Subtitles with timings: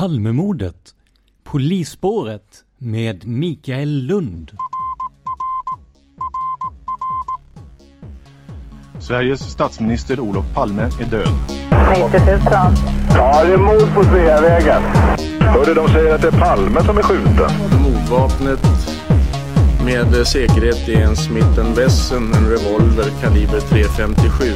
[0.00, 0.94] Palmemordet.
[1.44, 4.50] Polisspåret med Mikael Lund.
[9.00, 11.28] Sveriges statsminister Olof Palme är död.
[11.90, 12.40] 90 000.
[13.14, 14.82] Ja, det är mord på Sveavägen.
[15.40, 17.50] Hörde de säger att det är Palme som är skjuten.
[17.82, 18.60] Mordvapnet
[19.84, 24.54] med säkerhet är en Smith Wesson, en revolver kaliber .357.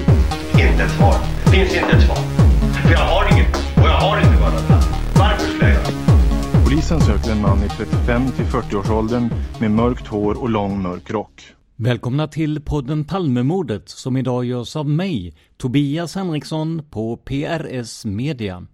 [0.52, 1.14] Inte ett svar.
[1.44, 2.18] Det finns inte ett svar.
[2.84, 3.23] För jag har
[6.88, 9.28] Polisen söker en man i 35 till 40-årsåldern
[9.60, 11.42] med mörkt hår och lång mörk rock.
[11.76, 18.66] Välkomna till podden Palmemordet som idag görs av mig, Tobias Henriksson på PRS Media.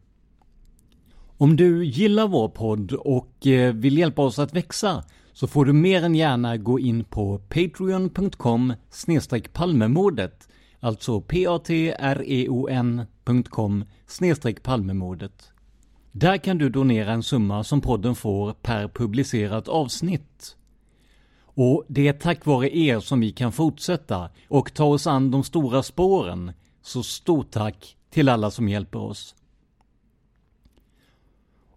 [1.36, 5.72] Om du gillar vår podd och eh, vill hjälpa oss att växa så får du
[5.72, 8.74] mer än gärna gå in på patreon.com
[9.52, 10.48] palmemordet
[10.80, 11.84] Alltså p-a-t-r-e-o-n.com
[14.62, 15.52] palmemordet.
[16.12, 20.56] Där kan du donera en summa som podden får per publicerat avsnitt.
[21.42, 25.44] Och det är tack vare er som vi kan fortsätta och ta oss an de
[25.44, 26.52] stora spåren.
[26.82, 29.34] Så stort tack till alla som hjälper oss.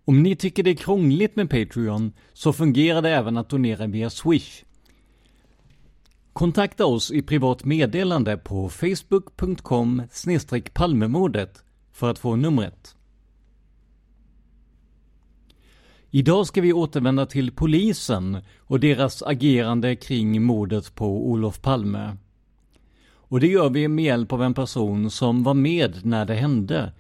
[0.06, 4.10] Om ni tycker det är krångligt med Patreon så fungerar det även att donera via
[4.10, 4.64] Swish.
[6.34, 10.02] Kontakta oss i privat meddelande på facebook.com
[10.74, 12.96] palmemordet för att få numret.
[16.16, 22.18] Idag ska vi återvända till polisen och deras agerande kring mordet på Olof Palme.
[23.06, 26.94] Och det gör vi med hjälp av en person som var med när det hände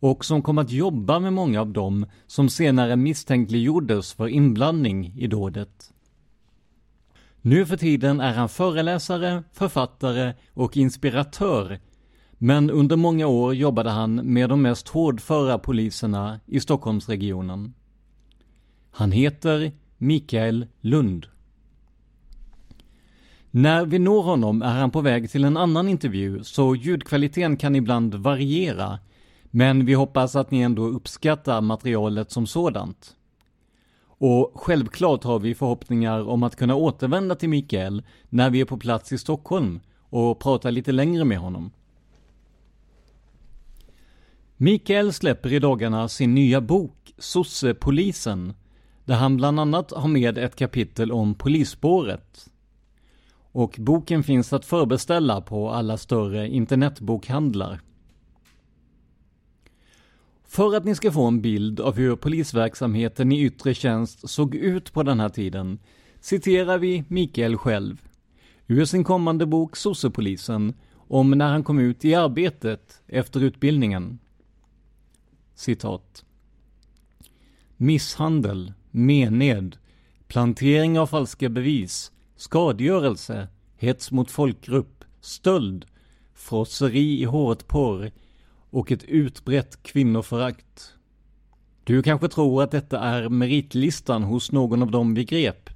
[0.00, 5.26] och som kom att jobba med många av dem som senare misstänkliggjordes för inblandning i
[5.26, 5.92] dådet.
[7.40, 11.78] Nu för tiden är han föreläsare, författare och inspiratör
[12.38, 17.74] men under många år jobbade han med de mest hårdföra poliserna i Stockholmsregionen.
[18.90, 21.26] Han heter Mikael Lund.
[23.50, 27.76] När vi når honom är han på väg till en annan intervju, så ljudkvaliteten kan
[27.76, 28.98] ibland variera.
[29.44, 33.16] Men vi hoppas att ni ändå uppskattar materialet som sådant.
[34.02, 38.78] Och självklart har vi förhoppningar om att kunna återvända till Mikael när vi är på
[38.78, 41.70] plats i Stockholm och prata lite längre med honom.
[44.56, 48.54] Mikael släpper i dagarna sin nya bok Sossepolisen
[49.04, 52.48] där han bland annat har med ett kapitel om polisspåret.
[53.52, 57.80] Och boken finns att förbeställa på alla större internetbokhandlar.
[60.44, 64.92] För att ni ska få en bild av hur polisverksamheten i yttre tjänst såg ut
[64.92, 65.78] på den här tiden
[66.20, 68.08] citerar vi Mikael själv
[68.66, 74.18] ur sin kommande bok Sossepolisen om när han kom ut i arbetet efter utbildningen.
[75.54, 76.24] Citat.
[77.76, 79.76] Misshandel, mened,
[80.28, 85.86] plantering av falska bevis, skadegörelse, hets mot folkgrupp, stöld,
[86.34, 88.10] frosseri i håret-porr
[88.70, 90.94] och ett utbrett kvinnoförakt.
[91.84, 95.70] Du kanske tror att detta är meritlistan hos någon av dem vi grep.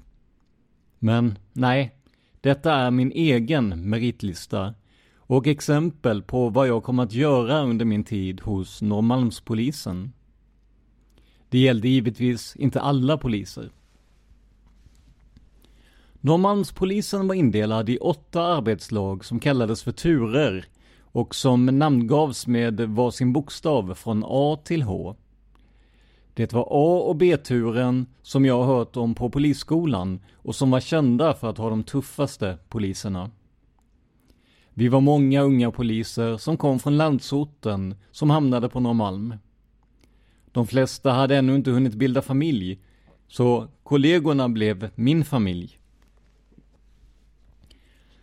[0.98, 1.94] Men nej,
[2.40, 4.74] detta är min egen meritlista.
[5.16, 10.12] Och exempel på vad jag kommer att göra under min tid hos Norrmalmspolisen.
[11.54, 13.70] Det gällde givetvis inte alla poliser.
[16.20, 20.64] Norrmalmspolisen var indelad i åtta arbetslag som kallades för turer
[21.00, 25.16] och som namngavs med varsin bokstav från A till H.
[26.34, 30.80] Det var A och B-turen som jag har hört om på polisskolan och som var
[30.80, 33.30] kända för att ha de tuffaste poliserna.
[34.70, 39.34] Vi var många unga poliser som kom från landsorten som hamnade på Norrmalm.
[40.54, 42.78] De flesta hade ännu inte hunnit bilda familj,
[43.28, 45.78] så kollegorna blev min familj.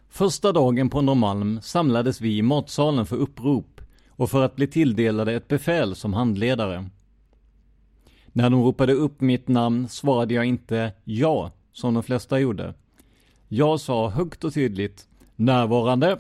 [0.10, 5.34] Första dagen på Norrmalm samlades vi i matsalen för upprop och för att bli tilldelade
[5.34, 6.90] ett befäl som handledare.
[8.26, 12.74] När de ropade upp mitt namn svarade jag inte ja, som de flesta gjorde.
[13.48, 16.20] Jag sa högt och tydligt närvarande,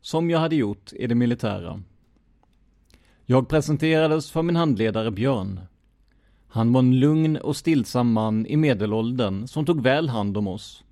[0.00, 1.82] som jag hade gjort i det militära.
[3.30, 5.60] Jag presenterades för min handledare Björn.
[6.48, 10.84] Han var en lugn och stillsam man i medelåldern som tog väl hand om oss.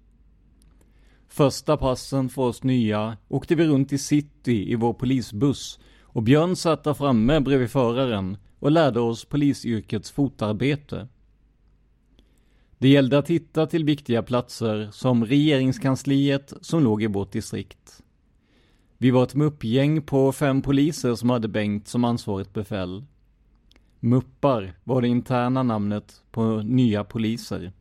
[1.28, 6.56] Första passen för oss nya åkte vi runt i city i vår polisbuss och Björn
[6.56, 11.08] satt där framme bredvid föraren och lärde oss polisyrkets fotarbete.
[12.78, 17.77] Det gällde att hitta till viktiga platser som regeringskansliet som låg i vårt distrikt.
[19.00, 23.04] Vi var ett muppgäng på fem poliser som hade Bengt som ansvarigt befäl.
[24.00, 27.72] Muppar var det interna namnet på nya poliser.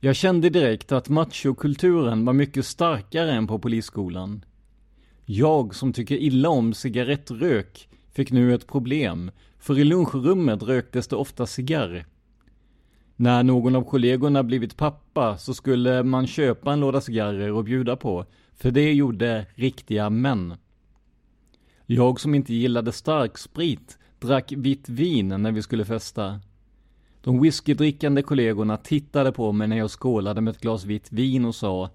[0.00, 4.44] Jag kände direkt att machokulturen var mycket starkare än på polisskolan.
[5.24, 11.16] Jag som tycker illa om cigarettrök fick nu ett problem, för i lunchrummet röktes det
[11.16, 12.06] ofta cigarr.
[13.20, 17.96] När någon av kollegorna blivit pappa så skulle man köpa en låda cigarrer och bjuda
[17.96, 18.24] på,
[18.54, 20.54] för det gjorde riktiga män.
[21.86, 26.40] Jag som inte gillade starksprit drack vitt vin när vi skulle festa.
[27.22, 31.54] De whiskydrickande kollegorna tittade på mig när jag skålade med ett glas vitt vin och
[31.54, 31.90] sa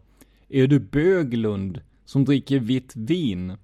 [0.50, 3.58] Är du böglund som dricker vitt vin?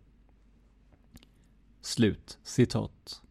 [1.81, 3.21] Slut citat.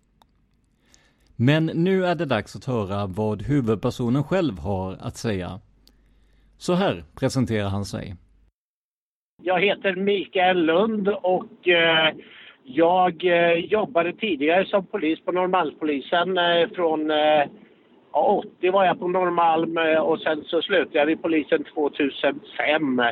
[1.41, 5.49] Men nu är det dags att höra vad huvudpersonen själv har att säga.
[6.57, 8.15] Så här presenterar han sig.
[9.43, 12.15] Jag heter Mikael Lund och eh,
[12.65, 17.11] jag eh, jobbade tidigare som polis på Norrmalmspolisen eh, från
[18.13, 23.03] 80 var jag på Norrmalm och sen så slutade jag vid polisen 2005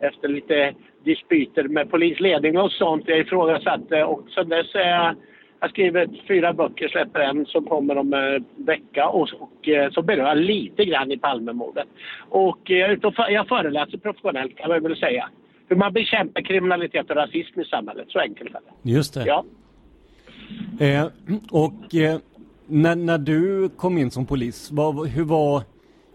[0.00, 3.04] efter lite dispyter med polisledning och sånt.
[3.06, 5.16] Jag ifrågasatte och sen dess är jag
[5.62, 10.02] jag har skrivit fyra böcker, släpper en som kommer om en vecka och, och så
[10.02, 11.88] berör lite grann i Palmemordet.
[12.28, 12.98] Och jag,
[13.30, 15.28] jag föreläser professionellt kan man väl säga
[15.68, 18.06] hur man bekämpar kriminalitet och rasism i samhället.
[18.08, 18.90] Så enkelt är det.
[18.90, 19.24] Just det.
[19.26, 19.44] Ja.
[20.80, 21.06] Eh,
[21.50, 22.18] och eh,
[22.66, 25.62] när, när du kom in som polis, vad, hur var,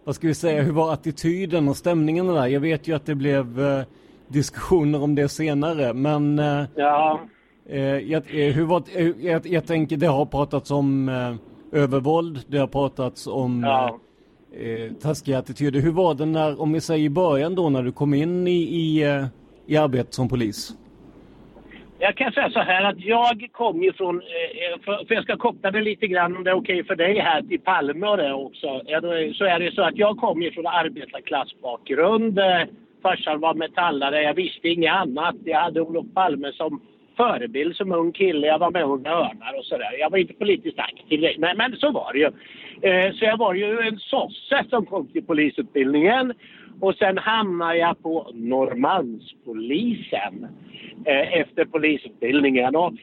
[0.04, 2.48] vad ska vi säga, hur var attityden och stämningen där?
[2.48, 3.84] Jag vet ju att det blev eh,
[4.28, 7.20] diskussioner om det senare, men eh, ja.
[7.70, 8.84] Eh, jag, eh, hur var,
[9.20, 11.10] jag, jag tänker, det har pratats om
[11.72, 14.00] övervåld, det har pratats om ja
[14.60, 15.80] eh, taskiga attityder.
[15.82, 18.52] Hur var det när, om vi säger i början då, när du kom in i,
[18.52, 19.26] i, eh,
[19.68, 20.78] i arbetet som polis?
[22.00, 25.72] Jag kan säga så här att jag kom ju från, eh, för, jag ska koppla
[25.72, 28.82] det lite grann om det är okej för dig här till Palme och det också.
[29.34, 32.40] Så är det så att jag kom ju från arbetarklassbakgrund.
[32.40, 32.64] Eh,
[33.02, 35.36] farsan var metallare, jag visste inget annat.
[35.44, 36.82] Jag hade Olof Palme som
[37.18, 38.48] förebild som ung kille.
[38.48, 40.00] Jag var med Unga Örnar och sådär.
[40.00, 42.32] Jag var inte politiskt aktiv, men, men så var det ju.
[42.82, 46.34] Eh, så jag var ju en sosse som kom till polisutbildningen.
[46.80, 50.48] Och sen hamnade jag på Norrmalmspolisen
[51.06, 52.76] eh, efter polisutbildningen.
[52.76, 52.94] Och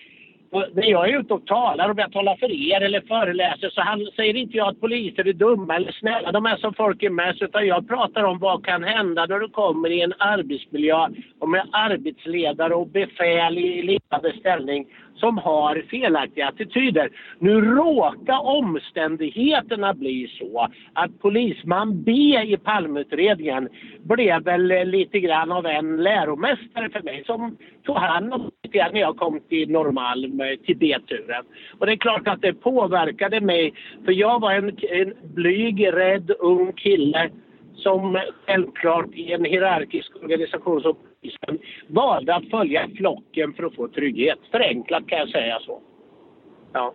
[0.54, 4.06] när jag är ute och talar, om jag talar för er eller föreläser, så han,
[4.16, 6.32] säger inte jag att poliser är dumma eller snälla.
[6.32, 7.42] De är som folk är mest.
[7.42, 11.08] Utan jag pratar om vad kan hända när du kommer i en arbetsmiljö
[11.40, 17.10] och med arbetsledare och befäl i ledande ställning som har felaktiga attityder.
[17.38, 22.12] Nu råkar omständigheterna bli så att polisman B
[22.46, 23.68] i Palmeutredningen
[24.02, 27.56] blev väl lite grann av en läromästare för mig som
[27.86, 31.44] tog hand om det när jag kom till Norrmalm, eh, till B-turen.
[31.78, 33.72] Och det är klart att det påverkade mig,
[34.04, 37.30] för jag var en, en blyg, rädd, ung kille
[37.76, 43.88] som självklart i en hierarkisk organisation som polisen valde att följa flocken för att få
[43.88, 44.38] trygghet.
[44.50, 45.80] Förenklat kan jag säga så.
[46.72, 46.94] Ja.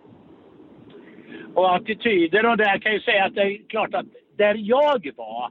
[1.54, 4.06] Och attityder och där kan jag säga att det är klart att
[4.36, 5.50] där jag var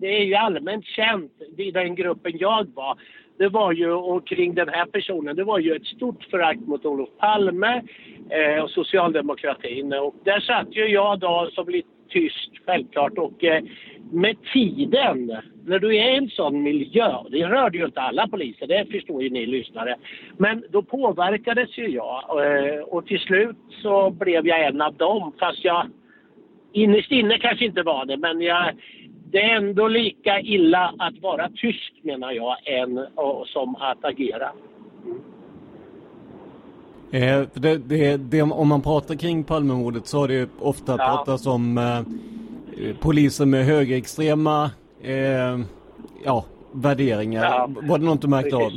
[0.00, 2.98] det är ju allmänt känt i den gruppen jag var.
[3.38, 6.84] Det var ju, och kring den här personen, det var ju ett stort förakt mot
[6.84, 7.82] Olof Palme
[8.30, 9.92] eh, och socialdemokratin.
[9.92, 13.62] Och där satt ju jag då som lite tyst självklart och eh,
[14.10, 18.66] med tiden, när du är i en sån miljö, det rörde ju inte alla poliser,
[18.66, 19.96] det förstår ju ni lyssnare,
[20.36, 25.32] men då påverkades ju jag eh, och till slut så blev jag en av dem
[25.38, 25.86] fast jag
[26.72, 28.74] innerst inne kanske inte var det men jag,
[29.30, 33.06] det är ändå lika illa att vara tyst menar jag än
[33.46, 34.50] som att agera.
[37.10, 40.96] Eh, det, det, det, om man pratar kring Palmemordet så har det ofta ja.
[40.96, 42.00] pratats om eh,
[43.00, 44.70] poliser med högerextrema
[45.02, 45.58] eh,
[46.24, 47.44] ja, värderingar.
[47.44, 47.70] Ja.
[47.82, 48.72] Var det något du märkte av?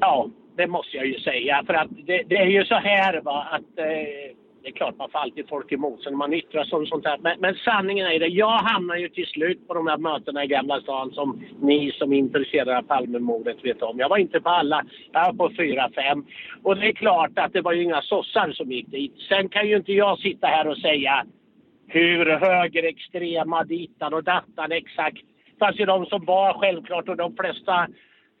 [0.00, 1.62] Ja, det måste jag ju säga.
[1.66, 5.10] För att det, det är ju så här va, att eh, det är klart man
[5.10, 7.18] får alltid folk emot sig när man yttrar sig om sånt här.
[7.18, 10.46] Men, men, sanningen är det, jag hamnar ju till slut på de här mötena i
[10.46, 13.98] Gamla stan som ni som är intresserade av Palmemordet vet om.
[13.98, 16.24] Jag var inte på alla, jag var på fyra, fem.
[16.62, 19.14] Och det är klart att det var ju inga sossar som gick dit.
[19.28, 21.24] Sen kan ju inte jag sitta här och säga
[21.94, 25.24] hur högerextrema ditan och dattan exakt.
[25.58, 27.86] Fanns ju de som var självklart och de flesta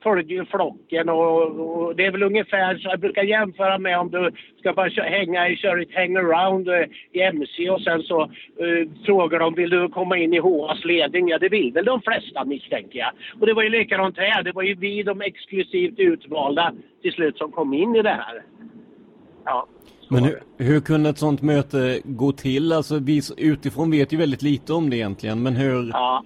[0.02, 4.10] följde ju flocken och, och, det är väl ungefär så jag brukar jämföra med om
[4.10, 8.88] du ska bara hänga i, köra ett hangaround eh, i MC och sen så uh,
[9.06, 11.28] frågar de vill du komma in i HAs ledning?
[11.28, 13.10] Ja det vill väl de flesta misstänker jag.
[13.40, 17.38] Och det var ju likadant här, det var ju vi de exklusivt utvalda till slut
[17.38, 18.42] som kom in i det här.
[19.44, 19.66] Ja.
[20.14, 22.72] Men hur, hur, kunde ett sånt möte gå till?
[22.72, 25.90] Alltså vi utifrån vet ju väldigt lite om det egentligen, men hur?
[25.92, 26.24] Ja,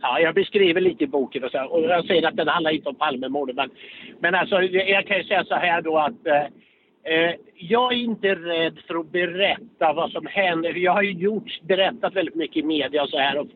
[0.00, 2.88] ja jag beskriver lite i boken och, så, och jag säger att den handlar inte
[2.88, 3.70] om Palmemordet, men,
[4.20, 6.46] men alltså jag kan ju säga så här då att eh,
[7.14, 10.74] Eh, jag är inte rädd för att berätta vad som händer.
[10.74, 13.46] Jag har ju gjort, berättat väldigt mycket i media och så här och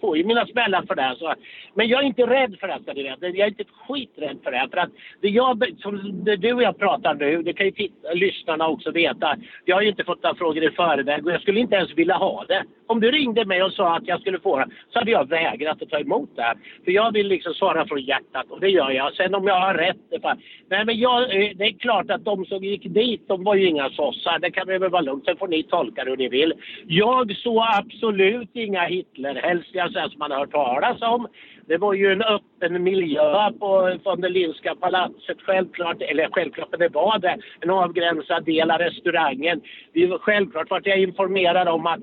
[0.00, 1.16] får ju mina smällar för det.
[1.18, 1.34] Så.
[1.74, 2.92] Men jag är inte rädd för detta.
[3.20, 4.68] Jag är inte skiträdd för det.
[4.70, 8.68] För att det jag, som du och jag pratar nu, det kan ju titta, lyssnarna
[8.68, 9.36] också veta.
[9.64, 12.14] Jag har ju inte fått några frågor i förväg och jag skulle inte ens vilja
[12.14, 12.64] ha det.
[12.86, 15.82] Om du ringde mig och sa att jag skulle få det så hade jag vägrat
[15.82, 16.54] att ta emot det.
[16.84, 19.14] För jag vill liksom svara från hjärtat och det gör jag.
[19.14, 20.36] Sen om jag har rätt, det,
[20.68, 23.66] nej men jag, eh, det är klart att de som gick dit, de var ju
[23.68, 24.38] inga sossar.
[24.38, 25.24] Det kan vi väl vara lugnt.
[25.24, 26.52] Sen får ni tolka det hur ni vill.
[26.86, 31.26] Jag såg absolut inga Hitlerhälsningar som man har hört talas om.
[31.68, 36.80] Det var ju en öppen miljö på von der Lindska palatset självklart, eller självklart, men
[36.80, 37.36] det var det.
[37.60, 39.60] En avgränsad del av restaurangen.
[39.92, 42.00] Vi, självklart vart jag informerad om att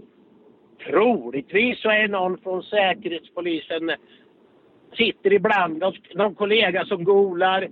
[0.86, 3.92] troligtvis så är någon från Säkerhetspolisen
[4.98, 5.84] sitter ibland
[6.16, 7.68] någon kollega som golar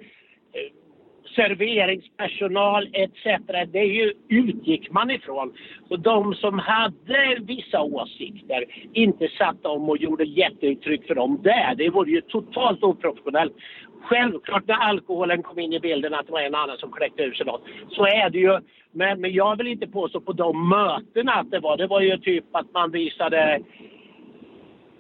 [1.36, 3.26] serveringspersonal etc.
[3.72, 5.54] Det ju, utgick man ifrån.
[5.90, 11.76] Och de som hade vissa åsikter inte satt om och gjorde jätteuttryck för dem där.
[11.76, 13.54] Det vore ju totalt oprofessionellt.
[14.02, 17.34] Självklart när alkoholen kom in i bilden att det var en annan som kläckte ur
[17.34, 17.64] sig något.
[17.90, 18.60] Så är det ju.
[18.92, 21.78] Men, men jag vill inte påstå på de mötena att det var.
[21.78, 23.60] Det var ju typ att man visade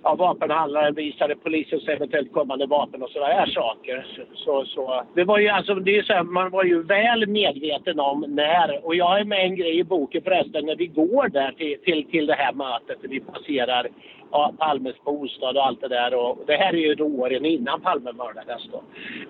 [0.03, 4.07] ja, vapenhandlaren visade polisens eventuellt kommande vapen och sådana här saker.
[4.33, 7.99] Så, så, det var ju alltså, det är så här, man var ju väl medveten
[7.99, 11.51] om när, och jag är med en grej i boken förresten, när vi går där
[11.51, 13.87] till, till, till det här mötet, vi passerar
[14.31, 16.13] ja, Palmes bostad och allt det där.
[16.13, 18.83] Och det här är ju då åren innan Palme mördades då.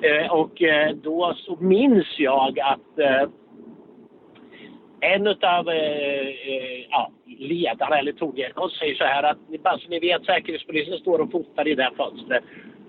[0.08, 3.30] Eh, och eh, då så minns jag att eh,
[5.02, 10.00] en av eh, eh, ja, ledarna, eller tongivaren, säger så här att bara så ni
[10.00, 12.44] vet, Säkerhetspolisen står och fotar i det här fönstret.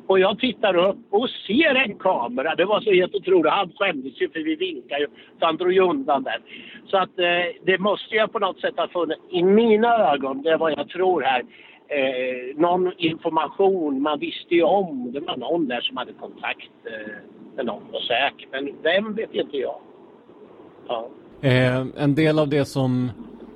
[0.07, 2.55] Och jag tittar upp och ser en kamera.
[2.55, 3.53] Det var så helt otroligt.
[3.53, 5.07] Han skämdes ju för vi vinkade ju.
[5.39, 6.41] Så han drog ju undan den.
[6.87, 10.51] Så att eh, det måste jag på något sätt ha funnits, i mina ögon, det
[10.51, 11.45] är vad jag tror här,
[11.89, 14.03] eh, någon information.
[14.03, 17.13] Man visste ju om, det var någon där som hade kontakt eh,
[17.57, 18.49] med någon och säker.
[18.51, 19.81] Men vem vet inte jag.
[20.89, 21.09] Ja.
[21.43, 23.11] Eh, en del av det som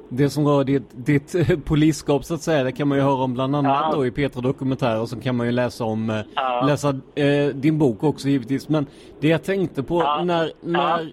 [0.08, 3.34] det som rör ditt, ditt polisskap så att säga, det kan man ju höra om
[3.34, 3.96] bland annat ja.
[3.96, 6.64] då i Petra Dokumentär och så kan man ju läsa om, eh, ja.
[6.66, 8.68] läsa eh, din bok också givetvis.
[8.68, 8.86] Men
[9.20, 10.24] det jag tänkte på ja.
[10.24, 11.12] när, när,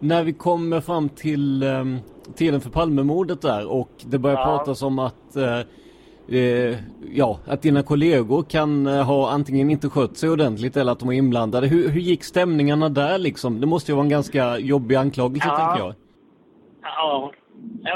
[0.00, 1.84] när vi kommer fram till eh,
[2.34, 5.60] tiden för Palmemordet där och det börjar pratas om att eh,
[6.30, 6.78] eh,
[7.12, 11.08] ja, att dina kollegor kan eh, ha antingen inte skött sig ordentligt eller att de
[11.08, 11.66] är inblandade.
[11.66, 13.60] Hur, hur gick stämningarna där liksom?
[13.60, 15.56] Det måste ju vara en ganska jobbig anklagelse ja.
[15.56, 15.94] tänker jag.
[16.82, 17.32] Ja,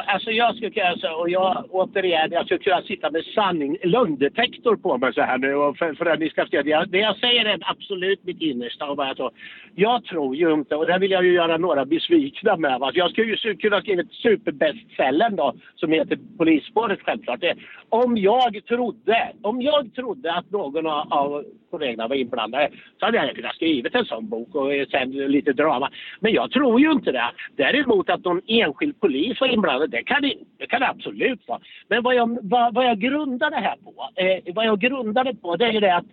[0.06, 4.76] Alltså jag skulle kunna, säga, och jag återigen, jag skulle kunna sitta med sanning, lögndetektor
[4.76, 6.62] på mig så här nu och för, för att ni ska se.
[6.62, 9.30] Det, det jag säger är absolut mitt innersta och vad jag tror.
[9.74, 12.80] Jag tror ju inte, och där vill jag ju göra några besvikna med.
[12.80, 12.90] Va?
[12.94, 17.40] Jag skulle ju kunna skriva ett superbestsellern då, som heter Polisspåret självklart.
[17.40, 17.54] Det,
[17.88, 23.18] om jag trodde, om jag trodde att någon av, av kollegorna var inblandade så hade
[23.18, 25.90] jag kunnat skrivit en sån bok och eh, sen lite drama.
[26.20, 27.30] Men jag tror ju inte det.
[27.56, 31.60] Däremot att någon enskild polis var inblandad, det kan det, det, kan det absolut vara.
[31.88, 35.34] Men vad jag, vad, vad jag grundar det här på, eh, vad jag grundar det
[35.34, 36.06] på det är ju det att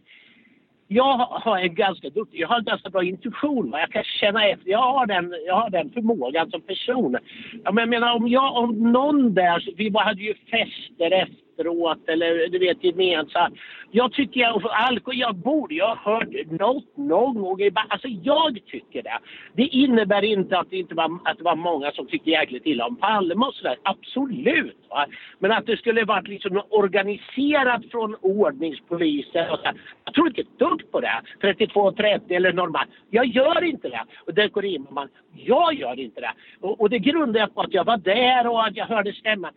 [0.94, 3.72] jag har en ganska duktig, jag har en ganska bra intuition.
[3.74, 4.70] Jag kan känna efter.
[4.70, 7.18] Jag har den, jag har den förmågan som person.
[7.64, 12.10] Ja, men Jag menar om jag, om någon där, vi hade ju fester efter efteråt
[12.10, 13.56] eller du vet gemensamt.
[13.92, 17.60] Jag tycker jag, alkohol, jag borde ju ha hört något någon gång.
[17.88, 19.20] Alltså jag tycker det.
[19.54, 22.86] Det innebär inte att det inte var, att det var många som tyckte jäkligt illa
[22.86, 23.78] om Palme och sådär.
[23.84, 24.78] Absolut.
[24.90, 25.06] Va?
[25.40, 29.82] Men att det skulle varit liksom organiserat från ordningspolisen och sådär.
[30.06, 31.22] Jag tror inte ett dugg på det.
[31.42, 32.90] 32.30 eller normalt.
[33.10, 34.04] Jag gör inte det.
[34.26, 35.08] Och det går in man.
[35.36, 36.34] Jag gör inte det.
[36.60, 39.52] Och, och det grundar jag på att jag var där och att jag hörde stämman.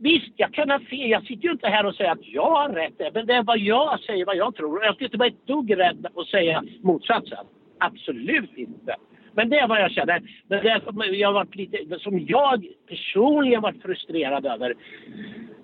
[0.00, 1.10] Visst, jag kan ha fel.
[1.10, 3.14] Jag sitter ju inte här och säger att jag har rätt.
[3.14, 4.84] Men det är vad jag säger, vad jag tror.
[4.84, 7.46] Jag skulle inte vara ett dugg rädd att säga motsatsen.
[7.78, 8.96] Absolut inte.
[9.32, 10.22] Men det är vad jag känner.
[10.48, 14.74] Men det som jag varit lite, som jag personligen varit frustrerad över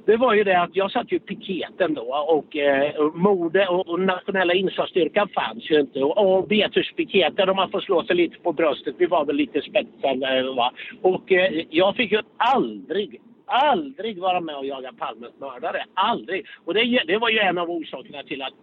[0.06, 3.88] det var ju det att jag satt ju i piketen då och eh, mode och,
[3.88, 6.02] och nationella insatsstyrkan fanns ju inte.
[6.02, 9.60] Och, och Betuspiketen, om man får slå sig lite på bröstet, vi var väl lite
[9.60, 10.38] spetsade.
[10.38, 10.72] Eh, va?
[11.02, 15.84] Och eh, jag fick ju aldrig aldrig vara med och jaga Palmes mördare.
[15.94, 16.46] Aldrig.
[16.64, 18.54] Och det, det var ju en av orsakerna till att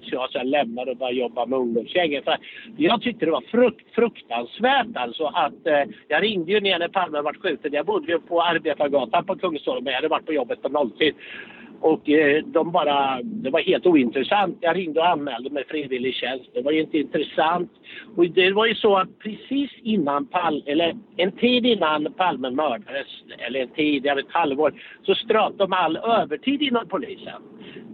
[0.00, 2.22] jag sen lämnade och började jobba med ungdomsgängen.
[2.22, 2.38] För
[2.76, 7.20] jag tyckte det var frukt, fruktansvärt alltså att eh, jag ringde ju ner när Palme
[7.20, 7.72] var skjuten.
[7.72, 9.86] Jag bodde ju på Arbetargatan på Kungsholmen.
[9.86, 11.14] Jag hade varit på jobbet på nolltid.
[11.80, 14.58] Och eh, de bara, det var helt ointressant.
[14.60, 16.50] Jag ringde och anmälde mig frivillig tjänst.
[16.54, 17.72] Det var ju inte intressant.
[18.16, 23.06] Och det var ju så att precis innan Palme, eller en tid innan Palme mördades,
[23.38, 27.42] eller en tid, jag vet halvår, så ströp de all övertid inom polisen.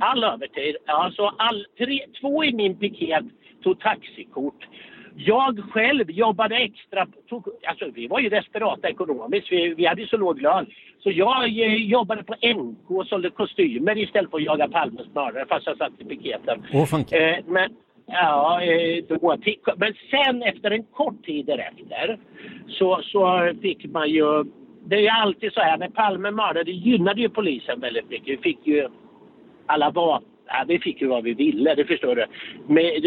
[0.00, 0.76] All övertid.
[0.86, 3.24] Alltså all, tre, två i min piket
[3.62, 4.68] tog taxikort.
[5.16, 7.06] Jag själv jobbade extra.
[7.28, 9.52] Tog, alltså vi var ju desperata ekonomiskt.
[9.52, 10.66] Vi, vi hade så låg lön.
[10.98, 15.46] Så jag eh, jobbade på NK och sålde kostymer istället för att jaga Palmes mördare
[15.48, 16.62] fast jag satt i piketen.
[16.72, 17.70] Oh, eh, men,
[18.06, 19.36] ja, eh, då,
[19.76, 22.18] men sen efter en kort tid därefter
[22.68, 24.44] så, så fick man ju
[24.84, 28.28] det är ju alltid så här, när Palme mördade gynnade ju polisen väldigt mycket.
[28.28, 28.88] Vi fick ju
[29.66, 32.26] alla vapen Ja, vi fick ju vad vi ville, det förstår du.
[32.74, 33.06] Med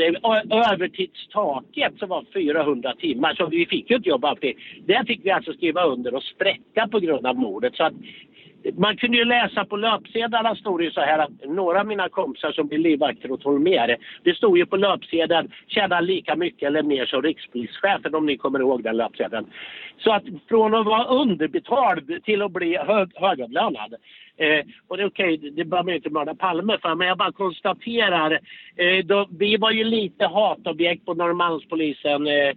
[0.71, 4.55] övertidstaket som var 400 timmar, så vi fick ju inte jobba alltid.
[4.85, 7.75] Det fick vi alltså skriva under och spräcka på grund av mordet.
[7.75, 7.93] Så att
[8.73, 12.51] man kunde ju läsa på löpsedlarna stod det så här att några av mina kompisar
[12.51, 17.06] som blir livvakter och Holmér, det stod ju på löpsedeln tjänar lika mycket eller mer
[17.06, 19.45] som rikspolischefen om ni kommer ihåg den löpsedeln.
[19.97, 23.95] Så att från att vara underbetald till att bli hög, högavlönad.
[24.38, 27.17] Eh, och det är okej, okay, det behöver man inte mörda Palme för, men jag
[27.17, 28.32] bara konstaterar.
[28.75, 32.54] Eh, då, vi var ju lite hatobjekt på Norrmalmspolisen eh,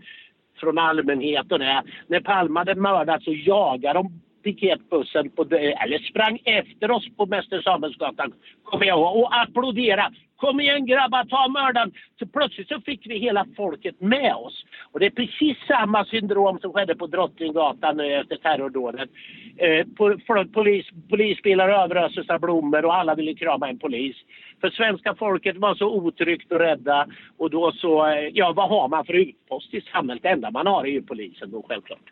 [0.60, 1.60] från allmänheten.
[2.06, 5.42] När Palme hade mördats så jagade de piketbussen på,
[5.82, 8.32] eller sprang efter oss på Mäster Samuelsgatan,
[8.64, 10.14] kommer jag ihåg, och applåderade.
[10.36, 11.92] Kom igen grabbar, ta mördaren!
[12.18, 14.64] Så plötsligt så fick vi hela folket med oss.
[14.92, 19.10] Och det är precis samma syndrom som skedde på Drottninggatan efter terrordådet.
[19.56, 19.86] Eh,
[20.54, 24.16] polis, polisbilar överöstes av blommor och alla ville krama en polis.
[24.60, 27.06] För svenska folket var så otryggt och rädda
[27.36, 30.22] och då så, eh, ja vad har man för utpost i samhället?
[30.22, 32.10] Det enda man har är ju polisen då självklart.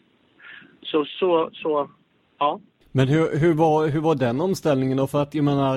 [0.82, 1.90] Så, så, så
[2.38, 2.60] Ja.
[2.92, 5.06] Men hur, hur, var, hur var den omställningen då?
[5.06, 5.76] För att jag menar,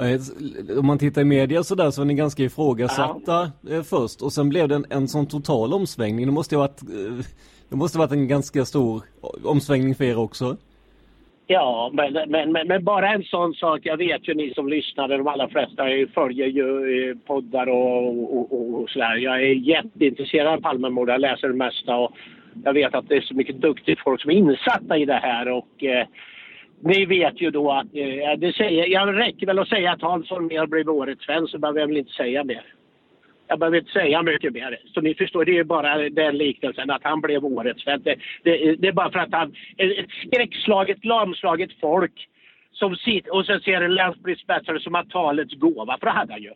[0.00, 3.74] eh, om man tittar i media så där så var ni ganska ifrågasatta ja.
[3.74, 6.26] Eh, först och sen blev det en, en sån total omsvängning.
[6.26, 7.24] Det måste ha varit, eh,
[7.68, 9.02] det måste varit en ganska stor
[9.44, 10.56] omsvängning för er också.
[11.46, 13.80] Ja, men, men, men, men, bara en sån sak.
[13.82, 15.82] Jag vet ju ni som lyssnar, de allra flesta
[16.14, 19.16] följer ju poddar och, och, och, och sådär.
[19.16, 21.12] Jag är jätteintresserad av Palmemordet.
[21.12, 22.12] Jag läser det mesta och
[22.64, 25.48] jag vet att det är så mycket duktigt folk som är insatta i det här
[25.48, 26.06] och eh,
[26.82, 30.30] ni vet ju då att, eh, det säger, jag räcker väl att säga att Hans
[30.30, 32.62] Holmér blev årets svensk så behöver jag väl inte säga mer.
[33.46, 34.78] Jag behöver inte säga mycket mer.
[34.94, 38.04] Så ni förstår, det är ju bara den liknelsen att han blev årets svensk.
[38.04, 42.28] Det, det, det, är bara för att han, ett skräckslaget, lamslaget folk
[42.72, 46.42] som sitter och sen ser en länspolismästare som har talets gåva, för det hade han
[46.42, 46.52] ju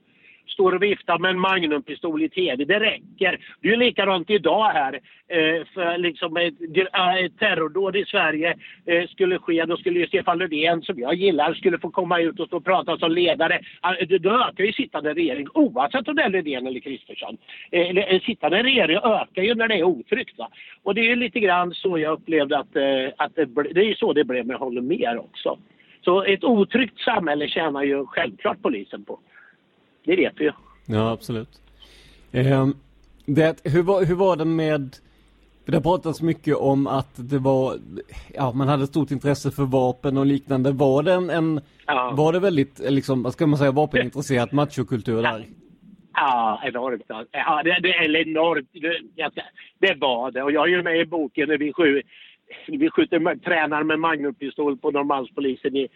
[0.54, 2.64] står och viftar med en magnumpistol i tv.
[2.64, 3.38] Det räcker.
[3.60, 4.92] Det är ju likadant idag här.
[5.28, 10.06] Eh, för liksom ett, eh, ett terrordåd i Sverige eh, skulle ske, då skulle ju
[10.06, 13.60] Stefan Löfven, som jag gillar, skulle få komma ut och stå och prata som ledare.
[14.20, 17.36] Då ökar ju sittande regering, oavsett om det är Löfven eller Kristersson.
[17.70, 20.38] Eh, en eh, sittande regering ökar ju när det är otryggt.
[20.38, 20.48] Va?
[20.82, 23.88] Och det är ju lite grann så jag upplevde att, eh, att det, det är
[23.88, 25.58] ju så det blev med Holmér också.
[26.04, 29.18] Så ett otryggt samhälle tjänar ju självklart polisen på.
[30.04, 30.52] Det vet vi ju.
[30.86, 31.48] Ja, absolut.
[32.32, 32.68] Eh,
[33.26, 34.96] det, hur, var, hur var det med...
[35.66, 37.76] Det har pratats mycket om att det var,
[38.34, 40.72] ja man hade stort intresse för vapen och liknande.
[40.72, 42.12] Var det en, en ja.
[42.16, 45.46] var det väldigt, liksom, vad ska man säga, vapenintresserat machokultur där?
[46.14, 47.02] Ja, enormt.
[47.32, 48.68] Ja, det, det, eller enormt.
[48.72, 49.30] Det,
[49.78, 50.42] det var det.
[50.42, 52.02] Och jag är ju med i boken när vi, skj,
[52.66, 55.88] vi skjuter, tränar med magnumpistol på Norrmalmspolisen i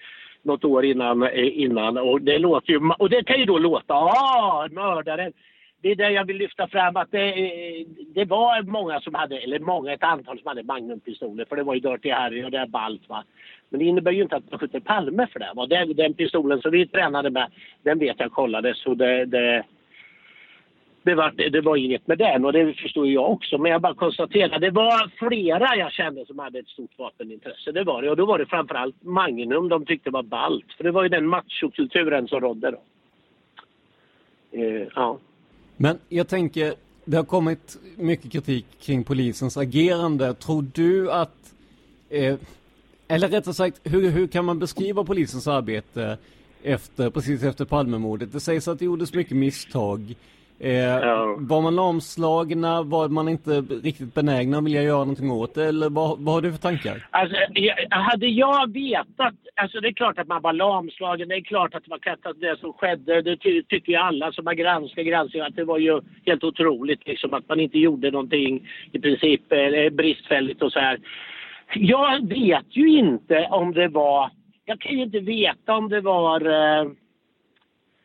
[0.42, 1.98] något år innan, eh, innan.
[1.98, 5.32] Och det låter ju, och det kan ju då låta, ah, mördaren.
[5.82, 9.38] Det är det jag vill lyfta fram att det, eh, det var många som hade,
[9.38, 12.58] eller många, ett antal som hade magnumpistoler för det var ju Dirty Harry och det
[12.58, 13.24] är ballt va.
[13.68, 15.52] Men det innebär ju inte att man skjuter Palme för det.
[15.54, 15.66] Va?
[15.66, 17.50] Den, den pistolen som vi tränade med,
[17.82, 19.64] den vet jag kollades så det, det
[21.08, 23.58] det var, det var inget med den och det förstår jag också.
[23.58, 27.72] Men jag bara konstaterar, det var flera jag kände som hade ett stort vapenintresse.
[27.72, 28.10] Det var det.
[28.10, 30.72] Och då var det framförallt Magnum de tyckte var ballt.
[30.76, 32.80] För det var ju den machokulturen som rådde då.
[34.52, 35.18] Eh, ja.
[35.76, 40.34] Men jag tänker, det har kommit mycket kritik kring polisens agerande.
[40.34, 41.54] Tror du att,
[42.10, 42.36] eh,
[43.08, 46.18] eller rättare sagt, hur, hur kan man beskriva polisens arbete
[46.62, 48.32] efter, precis efter Palmemordet?
[48.32, 50.14] Det sägs att det gjordes mycket misstag.
[50.60, 51.36] Eh, ja.
[51.38, 52.82] Var man lamslagna?
[52.82, 55.64] Var man inte riktigt benägna att vilja göra någonting åt det?
[55.64, 57.06] Eller vad, vad har du för tankar?
[57.10, 57.36] Alltså,
[57.90, 59.34] hade jag vetat...
[59.54, 61.28] Alltså det är klart att man var lamslagen.
[61.28, 63.22] Det är klart att det var det som skedde.
[63.22, 67.06] Det ty tycker ju alla som har granskat granskningen att det var ju helt otroligt
[67.06, 70.98] liksom, att man inte gjorde någonting i princip eh, bristfälligt och så här.
[71.74, 74.30] Jag vet ju inte om det var...
[74.64, 76.40] Jag kan ju inte veta om det var...
[76.40, 76.90] Eh,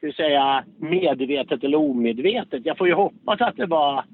[0.03, 2.65] ska säga, medvetet eller omedvetet.
[2.65, 4.05] Jag får ju hoppas att det var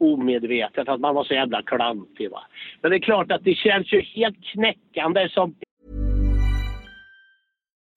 [0.00, 2.30] omedvetet, att man var så jävla klantig.
[2.30, 2.42] Va?
[2.82, 5.54] Men det är klart att det känns ju helt knäckande som...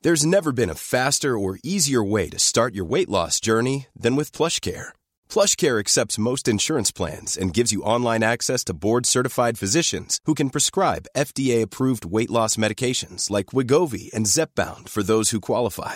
[0.03, 4.15] There's never been a faster or easier way to start your weight loss journey than
[4.15, 4.93] with PlushCare.
[5.33, 10.49] PlushCare accepts most insurance plans and gives you online access to board-certified physicians who can
[10.49, 15.95] prescribe FDA-approved weight loss medications like Wigovi and Zepbound for those who qualify.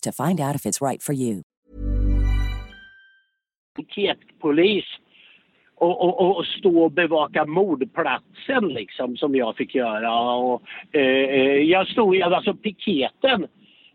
[0.00, 1.42] to find out if it's right for you.
[3.76, 4.84] Piketpolis
[5.76, 10.34] och, och, och, stå och bevaka mordplatsen liksom som jag fick göra.
[10.34, 10.62] Och,
[10.92, 13.46] eh, eh, jag stod, alltså piketen,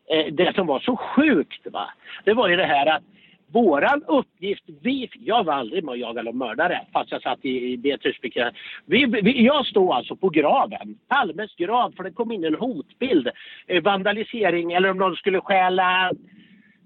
[0.10, 1.90] eh, det som var så sjukt va,
[2.26, 3.04] det var ju det här att
[3.52, 7.72] våran uppgift, vi, jag var aldrig med och jagade någon mördare fast jag satt i,
[7.72, 8.20] i Beatrice
[8.86, 13.30] Vi, vi, jag stod alltså på graven, Palmes grav, för det kom in en hotbild.
[13.68, 16.12] Eh, vandalisering eller om någon skulle stjäla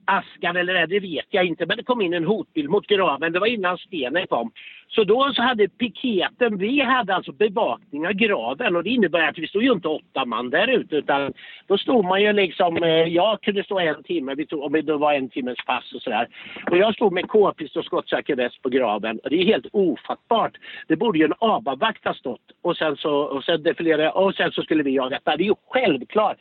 [0.06, 1.66] askan eller det, det vet jag inte.
[1.66, 3.34] Men det kom in en hotbild mot graven.
[3.34, 4.52] Det var innan stenen kom.
[4.88, 9.38] Så då så hade piketen, vi hade alltså bevakning av graven och det innebär att
[9.38, 11.34] vi stod ju inte åtta man där ute utan
[11.68, 14.98] då stod man ju liksom, eh, jag kunde stå en timme, vi tog, om det
[14.98, 16.28] var en timmes pass och sådär.
[16.72, 20.58] Och jag stod med k-pist och skottsäker väst på graven och det är helt ofattbart.
[20.88, 24.36] Det borde ju en ABA-vakt ha stått och sen så, och sen defilerade jag och
[24.36, 25.20] sen så skulle vi jaga.
[25.24, 26.38] Det är ju självklart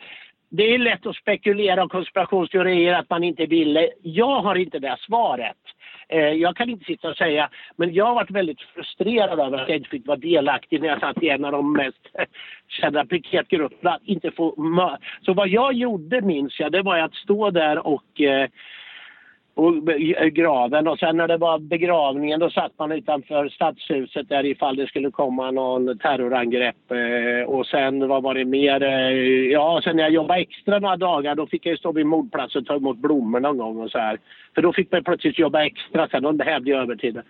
[0.56, 3.90] det är lätt att spekulera om konspirationsteorier att man inte ville.
[4.02, 5.56] Jag har inte det svaret.
[6.08, 9.68] Eh, jag kan inte sitta och säga, men jag har varit väldigt frustrerad över att
[9.68, 12.06] jag inte fick vara delaktig när jag satt i en av de mest
[12.68, 13.98] kända piketgrupperna.
[14.04, 14.54] Inte få
[15.22, 18.48] Så vad jag gjorde minns jag, det var att stå där och eh,
[19.54, 24.46] och eh, graven och sen när det var begravningen då satt man utanför stadshuset där
[24.46, 28.82] ifall det skulle komma någon terrorangrepp eh, och sen vad var det mer?
[28.82, 32.60] Eh, ja, sen när jag jobbade extra några dagar då fick jag stå vid mordplatsen
[32.60, 34.18] och ta emot blommor någon gång och så här.
[34.54, 37.22] För då fick man plötsligt jobba extra sen och behövde jag övertiden.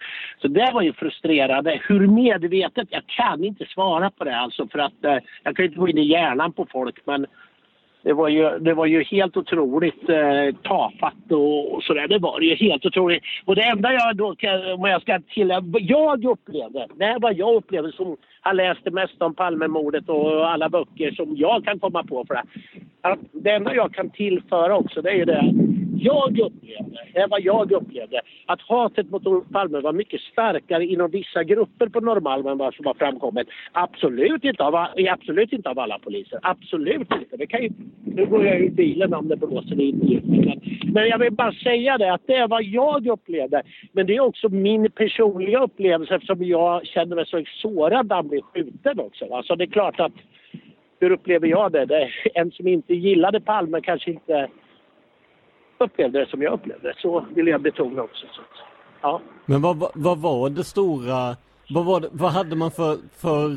[0.43, 1.81] Så det var ju frustrerande.
[1.89, 2.89] Hur medvetet?
[2.91, 4.93] Jag kan inte svara på det alltså för att
[5.43, 7.27] jag kan inte gå in i hjärnan på folk men
[8.05, 12.09] det var ju, det var ju helt otroligt eh, tafatt och, och sådär.
[12.09, 13.23] Det var ju helt otroligt.
[13.45, 14.35] Och det enda jag då,
[14.77, 18.81] om jag ska tillägga, vad jag upplevde, det här var jag upplevde som har läst
[18.85, 22.43] det mesta om Palmemordet och alla böcker som jag kan komma på för det.
[23.01, 25.74] Att det enda jag kan tillföra också det är ju det
[26.05, 30.87] jag upplevde, det är vad jag upplevde, att hatet mot Olof Palme var mycket starkare
[30.87, 33.49] inom vissa grupper på Norrmalm än vad som har framkommit.
[33.73, 34.75] Absolut inte av,
[35.11, 36.39] absolut inte av alla poliser.
[36.43, 37.37] Absolut inte.
[37.37, 37.71] Det kan ju,
[38.05, 40.61] nu går jag ur bilen om det blåser in men,
[40.93, 43.63] men jag vill bara säga det att det är vad jag upplevde.
[43.93, 48.29] Men det är också min personliga upplevelse eftersom jag känner mig så sårad när han
[48.29, 49.35] blev skjuten också.
[49.35, 50.13] Alltså det är klart att
[51.01, 51.85] hur upplever jag det?
[51.85, 54.49] det en som inte gillade Palme kanske inte
[55.79, 56.95] upplevde det som jag upplevde det.
[56.99, 58.27] Så vill jag betona också.
[58.33, 58.43] Så,
[59.01, 59.21] ja.
[59.47, 61.37] Men vad, vad var det stora,
[61.71, 63.57] vad, var det, vad hade man för, för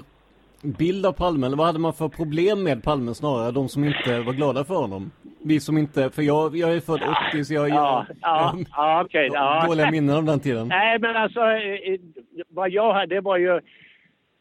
[0.61, 1.45] bild av Palme?
[1.45, 3.51] Eller vad hade man för problem med Palme snarare?
[3.51, 5.11] De som inte var glada för honom?
[5.43, 7.01] Vi som inte, för jag, jag är född
[7.31, 9.65] 80 så jag, ja, ja, ja, okay, ja.
[9.67, 10.67] dåliga minnen av den tiden.
[10.67, 11.99] Nej men alltså, eh, eh,
[12.49, 13.61] vad jag hade det var ju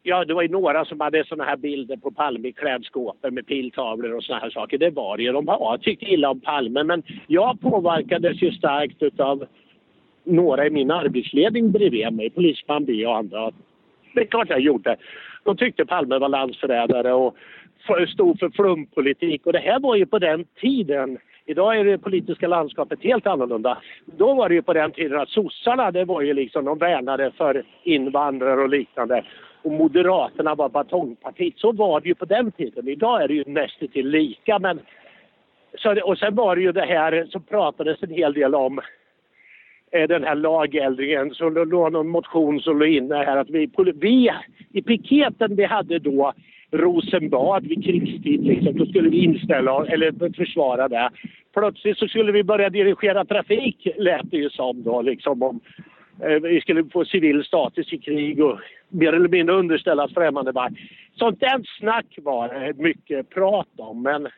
[0.09, 3.47] Ja, det var ju några som hade såna här bilder på Palme i klädskåpen med
[3.47, 4.79] piltavlor och såna här saker.
[4.79, 5.33] Det var det ju.
[5.33, 9.47] De ja, tyckte illa om Palme, men jag påverkades ju starkt utav
[10.25, 13.51] några i min arbetsledning bredvid mig, polisman B och andra.
[14.15, 14.97] Det är klart jag gjorde.
[15.45, 17.37] De tyckte Palme var landsförrädare och
[18.09, 19.47] stod för flumpolitik.
[19.47, 23.79] Och det här var ju på den tiden Idag är det politiska landskapet helt annorlunda.
[24.05, 27.31] Då var det ju på den tiden att sossarna, det var ju liksom, de värnade
[27.31, 29.25] för invandrare och liknande
[29.63, 31.59] och Moderaterna var batongpartiet.
[31.59, 32.89] Så var det ju på den tiden.
[32.89, 34.59] Idag är det ju nästintill lika.
[34.59, 34.81] Men,
[35.79, 38.81] så, och sen var det ju det här som pratades en hel del om
[39.93, 44.31] eh, den här lagändringen, så låg någon motion som låg inne här att vi, vi
[44.73, 46.33] i piketen vi hade då
[46.71, 51.11] Rosenbad vid krigstid, liksom, då skulle vi inställa eller försvara det.
[51.55, 55.61] Plötsligt så skulle vi börja dirigera trafik, lät det ju som då, liksom om
[56.21, 60.77] Eh, vi skulle få civil status i krig och mer eller mindre underställas främmande makt.
[61.15, 64.03] Sånt där snack var det mycket prat om.
[64.03, 64.29] Men,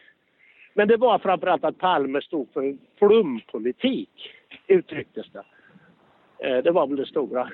[0.75, 4.11] men det var framförallt att Palme stod för flumpolitik,
[4.67, 5.45] uttrycktes det.
[6.49, 7.49] Eh, det var väl det stora.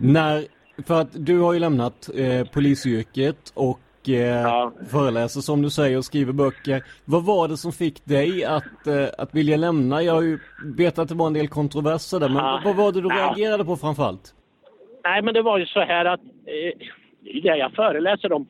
[0.00, 0.44] När,
[0.86, 4.72] för att du har ju lämnat eh, polisyrket och eh, ja.
[4.90, 6.82] föreläser som du säger och skriver böcker.
[7.04, 10.02] Vad var det som fick dig att, eh, att vilja lämna?
[10.02, 10.38] Jag har ju
[10.76, 12.60] vetat att det var en del kontroverser där, men ja.
[12.64, 14.34] vad var det du reagerade på framförallt?
[15.04, 16.78] Nej, men det var ju så här att eh,
[17.20, 18.46] det det jag föreläser om.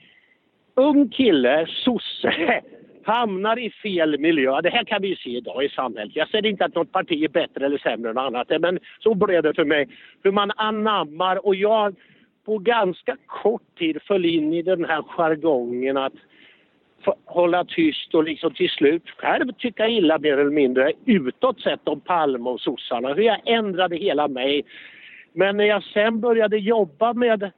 [0.74, 2.62] Ung kille, sosse,
[3.04, 4.60] hamnar i fel miljö.
[4.60, 6.16] Det här kan vi ju se idag i samhället.
[6.16, 9.42] Jag säger inte att något parti är bättre eller sämre än annat, men så blev
[9.42, 9.88] det för mig.
[10.22, 11.96] Hur man anammar och jag
[12.48, 16.12] på ganska kort tid föll in i den här jargongen att
[17.24, 22.00] hålla tyst och liksom till slut själv tycka illa mer eller mindre utåt sett om
[22.00, 23.14] Palme och sossarna.
[23.14, 24.64] Hur jag ändrade hela mig.
[25.32, 27.50] Men när jag sen började jobba med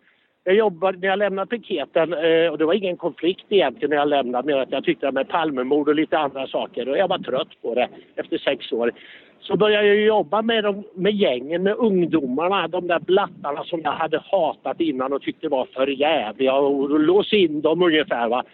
[0.44, 4.09] jag jobbade, när jag lämnade piketen, eh, och det var ingen konflikt egentligen när jag
[4.09, 7.62] lämnade, med att jag tyckte med Palmemord och lite andra saker och jag var trött
[7.62, 8.92] på det efter sex år
[9.40, 13.92] så började jag jobba med, dem, med gängen, med ungdomarna, de där blattarna som jag
[13.92, 18.29] hade hatat innan och tyckte var för jävliga och lås in dem ungefär.
[18.29, 18.44] Va?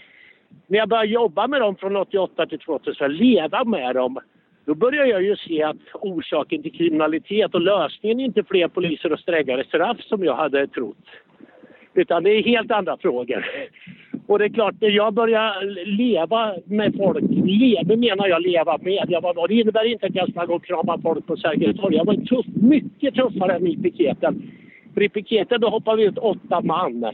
[0.66, 4.18] När jag började jobba med dem från 88 till 2000, leva med dem,
[4.64, 9.12] då började jag ju se att orsaken till kriminalitet och lösningen är inte fler poliser
[9.12, 11.06] och strängare straff som jag hade trott.
[11.94, 13.46] Utan det är helt andra frågor.
[14.26, 19.04] Och det är klart, när jag började leva med folk, leva menar jag leva med,
[19.08, 21.96] jag var, det innebär inte att jag ska gå och krama folk på Sergels torg.
[21.96, 24.52] Jag var tuff, mycket tuffare än i piketen.
[24.94, 27.06] För i piketen då hoppade vi ut åtta man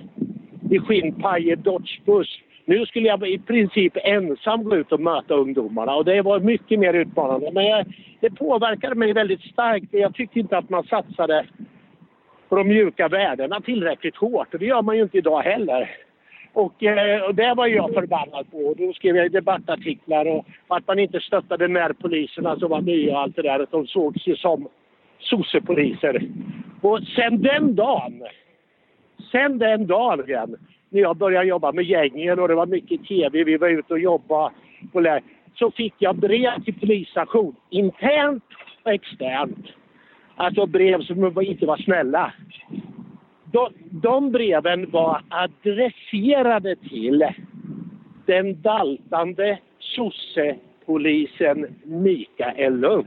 [0.70, 2.28] i skinnpajig dodgebuss.
[2.64, 6.78] Nu skulle jag i princip ensam gå ut och möta ungdomarna och det var mycket
[6.78, 7.50] mer utmanande.
[7.52, 7.86] Men jag,
[8.20, 9.86] det påverkade mig väldigt starkt.
[9.90, 11.46] Jag tyckte inte att man satsade
[12.48, 15.90] på de mjuka värdena tillräckligt hårt och det gör man ju inte idag heller.
[16.52, 18.74] Och, eh, och det var jag förbannad på.
[18.78, 23.36] Då skrev jag debattartiklar och att man inte stöttade närpoliserna som var nya och allt
[23.36, 23.60] det där.
[23.60, 24.68] Att de sågs ju som
[25.18, 26.28] sossepoliser.
[26.80, 28.22] Och sen den dagen,
[29.32, 30.56] sen den dagen
[30.90, 33.98] när jag började jobba med gängen och det var mycket tv, vi var ute och
[33.98, 34.54] jobbade
[34.92, 35.20] på lä-
[35.54, 38.44] så fick jag brev till polisstation, internt
[38.82, 39.66] och externt.
[40.36, 42.32] Alltså brev som inte var snälla.
[43.52, 47.24] De, de breven var adresserade till
[48.26, 53.06] den daltande sossepolisen Mikael Lund.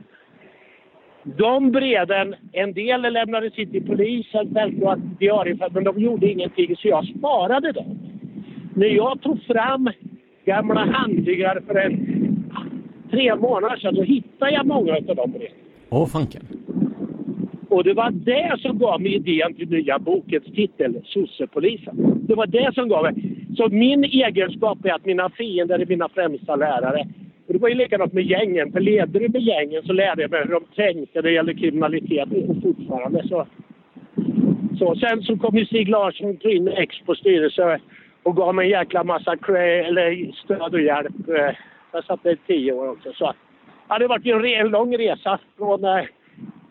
[1.24, 6.88] De breven, en del lämnades in till polisen, självklart diariefört, men de gjorde ingenting så
[6.88, 8.00] jag sparade dem.
[8.76, 9.90] När jag tog fram
[10.46, 12.26] gamla handlingar för en
[13.12, 15.58] tre månader sedan så hittade jag många av de breven.
[15.90, 16.42] Åh fanken.
[17.76, 21.96] Och det var det som gav mig idén till nya bokens titel, Sossepolisen.
[22.28, 23.14] Det var det som gav mig.
[23.58, 27.08] Så min egenskap är att mina fiender är mina främsta lärare.
[27.48, 28.72] Och det var ju likadant med gängen.
[28.72, 31.54] För leder du med gängen så lärde jag mig hur de tänkte när det gäller
[31.54, 33.48] kriminalitet och fortfarande så.
[34.80, 34.96] så.
[34.96, 37.80] Sen så kom ju Stig Larsson in ex på styrelse
[38.24, 41.14] och gav mig en jäkla massa eller stöd och hjälp.
[41.92, 43.14] Jag satt där i tio år också.
[43.14, 43.34] Så
[43.90, 46.06] ja, det har varit en lång resa från eh,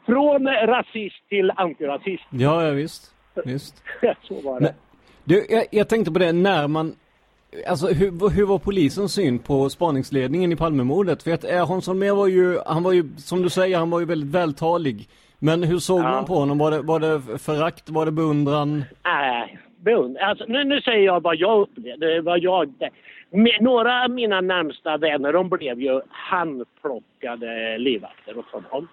[0.07, 2.25] från rasist till antirasist.
[2.31, 3.15] Ja, ja visst.
[3.45, 3.83] visst.
[4.23, 4.67] Så var det.
[4.67, 4.73] Men,
[5.25, 6.95] du, jag, jag, tänkte på det när man...
[7.69, 11.23] Alltså hur, hur var polisens syn på spaningsledningen i Palmemordet?
[11.23, 14.01] För att eh, Hans Holmér var ju, han var ju, som du säger, han var
[14.01, 15.09] ju väldigt vältalig.
[15.39, 16.11] Men hur såg ja.
[16.11, 16.59] man på honom?
[16.59, 17.91] Var det, var det förakt?
[17.91, 18.85] Var det beundran?
[19.05, 20.29] Nej, beundran.
[20.29, 22.75] Alltså, nu, nu säger jag vad jag upplevde, vad jag...
[23.31, 28.89] Med, några av mina närmsta vänner, de blev ju handplockade livvakter åt honom.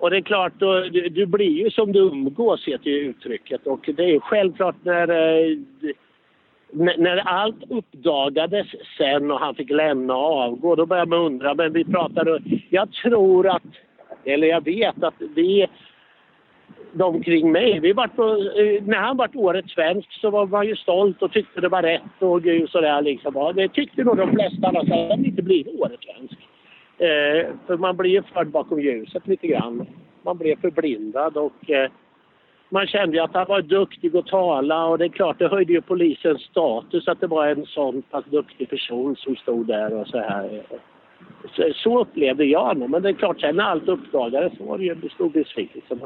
[0.00, 3.66] Och det är klart, då, du, du, blir ju som du umgås, heter ju uttrycket.
[3.66, 5.56] Och det är ju självklart när, eh,
[6.98, 8.66] när allt uppdagades
[8.98, 11.54] sen och han fick lämna och avgå, då började man undra.
[11.54, 13.62] Men vi pratade, jag tror att,
[14.24, 15.66] eller jag vet att det
[16.92, 17.80] de kring mig.
[17.80, 21.32] Vi var på, eh, när han var årets svensk så var man ju stolt och
[21.32, 23.52] tyckte det var rätt och sådär liksom.
[23.54, 26.49] Det tyckte nog de flesta, annars hade han inte blivit årets svensk.
[27.00, 29.86] Eh, för man blir ju förd bakom ljuset lite grann.
[30.22, 31.90] Man blev förblindad och eh,
[32.68, 35.80] man kände att han var duktig att tala och det är klart, det höjde ju
[35.80, 40.18] polisens status att det var en sån pass duktig person som stod där och så
[40.18, 40.62] här.
[41.56, 42.90] Så, så upplevde jag honom.
[42.90, 45.98] Men det är klart, sen när allt uppdagades så var det ju en stor besvikelse.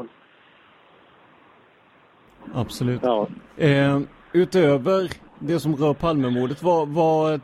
[2.54, 3.00] Absolut.
[3.02, 3.28] Ja.
[3.56, 4.00] Eh,
[4.32, 7.40] utöver det som rör Palmemordet, vad, vad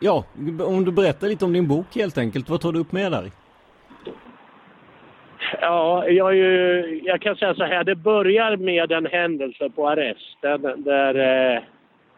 [0.00, 0.24] ja,
[0.60, 2.48] om du berättar lite om din bok helt enkelt.
[2.48, 3.30] Vad tar du upp med där?
[5.60, 7.84] Ja, jag, ju, jag kan säga så här.
[7.84, 11.62] Det börjar med en händelse på arresten där eh,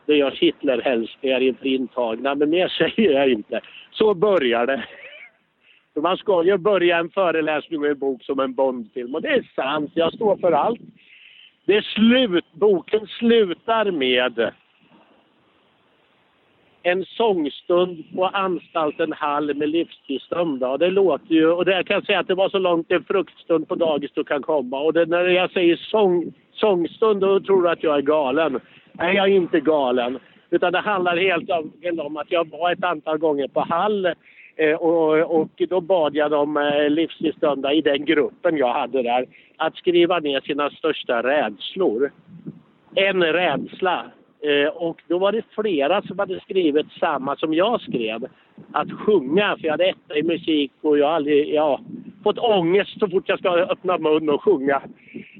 [0.06, 2.34] det görs Hitlerhälsningar inför intagna.
[2.34, 3.60] Men mer säger jag inte.
[3.90, 4.84] Så börjar det.
[6.00, 9.14] Man ska ju börja en föreläsning med en bok som en Bondfilm.
[9.14, 9.90] Och det är sant.
[9.94, 10.80] Jag står för allt.
[11.64, 12.44] Det är slut.
[12.52, 14.50] Boken slutar med
[16.90, 20.68] en sångstund på anstalten Hall med livstidsdömda.
[20.68, 23.04] Och det låter ju, och det jag kan säga att det var så långt en
[23.04, 24.80] fruktstund på dagis du kan komma.
[24.80, 28.60] Och det, när jag säger sång, sångstund då tror du att jag är galen.
[28.92, 30.18] Nej, jag är inte galen.
[30.50, 34.06] Utan det handlar helt enkelt om att jag var ett antal gånger på Hall
[34.56, 39.26] eh, och, och då bad jag de eh, livstidsdömda i den gruppen jag hade där
[39.56, 42.10] att skriva ner sina största rädslor.
[42.94, 44.04] En rädsla
[44.42, 48.26] Eh, och då var det flera som hade skrivit samma som jag skrev.
[48.72, 51.80] Att sjunga, för jag hade etta i musik och jag har aldrig, ja,
[52.22, 54.82] fått ångest så fort jag ska öppna mun och sjunga.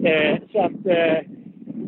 [0.04, 1.18] Eh, så att eh,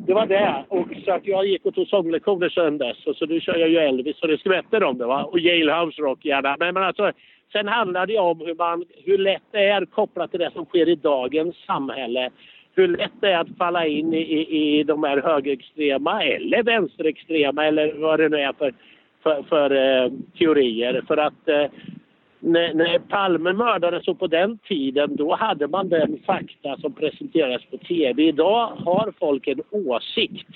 [0.07, 0.64] det var det.
[0.68, 3.07] Och så att jag gick och tog sånglektioner sen dess.
[3.07, 5.25] Och så nu kör jag ju Elvis och det skvätter om det va.
[5.25, 6.57] Och Jailhouse Rock gärna.
[6.59, 7.12] Men, men alltså,
[7.53, 10.88] sen handlar det om hur, man, hur lätt det är kopplat till det som sker
[10.88, 12.31] i dagens samhälle
[12.74, 17.66] hur lätt det är att falla in i, i, i de här högerextrema eller vänsterextrema
[17.66, 18.74] eller vad det nu är för,
[19.22, 21.02] för, för eh, teorier.
[21.09, 21.66] För att eh,
[22.40, 27.64] när, när Palme mördades och på den tiden då hade man den fakta som presenterades
[27.70, 28.23] på tv.
[28.23, 30.48] Idag har folk en åsikt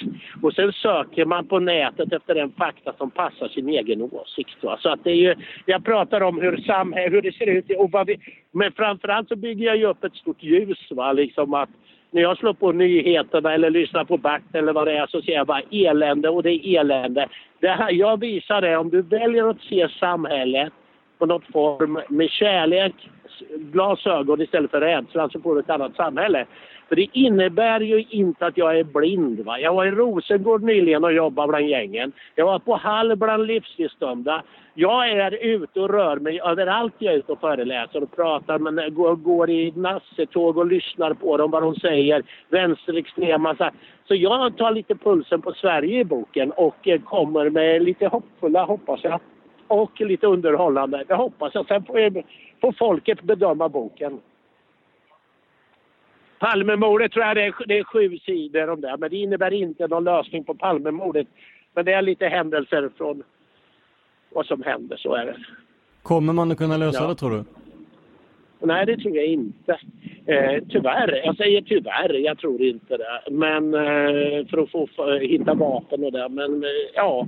[0.43, 4.63] och sen söker man på nätet efter den fakta som passar sin egen åsikt.
[4.63, 4.79] Va?
[4.81, 5.35] Så att det är ju,
[5.67, 8.17] jag pratar om hur, samhälle, hur det ser ut och vad vi,
[8.53, 10.79] men framförallt så bygger jag ju upp ett stort ljus.
[10.91, 11.13] Va?
[11.13, 11.71] Liksom att
[12.15, 15.33] när jag slår på nyheterna eller lyssnar på Bert eller vad det är så ser
[15.33, 17.29] jag bara elände och det är elände.
[17.61, 20.73] Det här, jag visar det, om du väljer att se samhället
[21.19, 22.95] på något form med kärlek,
[23.57, 26.47] glasögon istället för rädsla så får du ett annat samhälle.
[26.89, 29.41] För det innebär ju inte att jag är blind.
[29.41, 29.59] Va?
[29.59, 32.13] Jag var i Rosengård nyligen och jobbade bland gängen.
[32.35, 34.43] Jag var på Hall bland livstidsdömda.
[34.75, 38.95] Jag är ute och rör mig överallt jag är ute och föreläser och pratar men
[38.95, 42.23] går, går i nassetåg och lyssnar på dem, vad de säger.
[42.49, 43.57] Vänsterextrema.
[43.57, 43.71] Så,
[44.09, 48.65] så jag tar lite pulsen på Sverige i boken och eh, kommer med lite hoppfulla,
[48.65, 49.21] hoppas jag,
[49.67, 51.05] och lite underhållande.
[51.09, 51.67] Det hoppas jag.
[51.67, 52.23] Sen får,
[52.61, 54.21] får folket bedöma boken.
[56.39, 59.87] Palmemordet tror jag det är, det är sju sidor om det, men det innebär inte
[59.87, 61.27] någon lösning på Palmemordet.
[61.75, 63.23] Men det är lite händelser från
[64.33, 65.37] vad som händer, så är det.
[66.03, 67.09] Kommer man att kunna lösa ja.
[67.09, 67.45] det tror du?
[68.61, 69.79] Nej, det tror jag inte.
[70.27, 71.21] Eh, tyvärr.
[71.25, 73.31] Jag säger tyvärr, jag tror inte det.
[73.31, 76.29] Men eh, för att få för, hitta vapen och det.
[76.29, 77.27] Men eh, ja.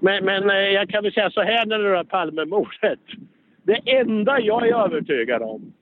[0.00, 3.00] Men, men eh, jag kan väl säga så här när det rör Palmemordet.
[3.62, 5.72] Det enda jag är övertygad om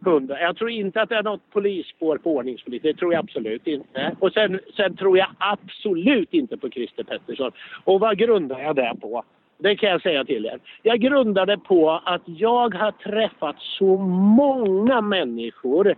[0.00, 0.38] hundar.
[0.38, 2.82] Jag tror inte att det är något polisspår på ordningspolis.
[2.82, 4.16] Det tror jag absolut inte.
[4.18, 7.52] Och sen, sen tror jag absolut inte på Christer Pettersson.
[7.84, 9.22] Och vad grundar jag det på?
[9.58, 10.58] Det kan jag säga till er.
[10.82, 13.96] Jag grundar det på att jag har träffat så
[14.36, 15.94] många människor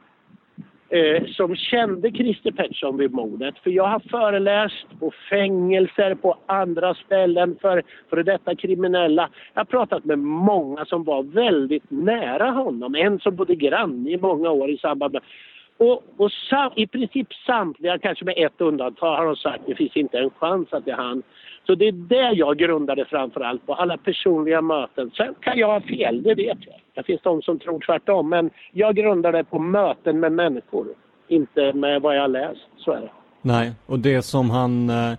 [0.92, 3.54] eh, som kände Christer Pettersson vid mordet.
[3.58, 9.28] För jag har föreläst på fängelser, på andra ställen för, för detta kriminella.
[9.54, 12.94] Jag har pratat med många som var väldigt nära honom.
[12.94, 15.22] En som bodde granne i många år i samband med
[15.78, 19.74] och, och sam, i princip samtliga, kanske med ett undantag, har de sagt att det
[19.74, 21.22] finns inte en chans att det är han.
[21.66, 25.10] Så det är det jag grundade framför allt på, alla personliga möten.
[25.16, 26.74] Sen kan jag ha fel, det vet jag.
[26.94, 30.86] Det finns de som tror tvärtom, men jag grundar det på möten med människor.
[31.28, 33.10] Inte med vad jag läst, så är det.
[33.42, 34.90] Nej, och det som han...
[34.90, 35.12] Eh,